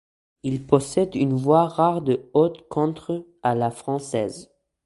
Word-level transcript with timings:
Il 0.41 0.65
possède 0.65 1.13
une 1.13 1.33
voix 1.35 1.67
rare 1.67 2.01
de 2.01 2.27
haute-contre 2.33 3.23
à 3.43 3.53
la 3.53 3.69
française. 3.69 4.49